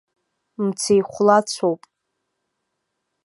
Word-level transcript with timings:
Мцеихәлацәоуп. 0.65 1.81